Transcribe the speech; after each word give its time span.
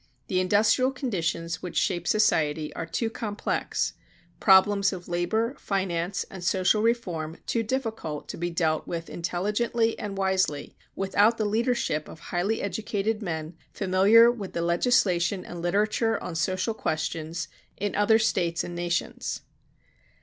The 0.29 0.39
industrial 0.39 0.89
conditions 0.91 1.61
which 1.61 1.77
shape 1.77 2.07
society 2.07 2.73
are 2.73 2.87
too 2.87 3.07
complex, 3.07 3.93
problems 4.39 4.91
of 4.91 5.07
labor, 5.07 5.53
finance, 5.59 6.25
social 6.39 6.81
reform 6.81 7.37
too 7.45 7.61
difficult 7.61 8.27
to 8.29 8.37
be 8.37 8.49
dealt 8.49 8.87
with 8.87 9.11
intelligently 9.11 9.99
and 9.99 10.17
wisely 10.17 10.75
without 10.95 11.37
the 11.37 11.45
leadership 11.45 12.07
of 12.07 12.19
highly 12.19 12.63
educated 12.63 13.21
men 13.21 13.53
familiar 13.73 14.31
with 14.31 14.53
the 14.53 14.63
legislation 14.63 15.45
and 15.45 15.61
literature 15.61 16.19
on 16.19 16.33
social 16.33 16.73
questions 16.73 17.47
in 17.77 17.93
other 17.95 18.17
States 18.17 18.63
and 18.63 18.73
nations. 18.73 19.41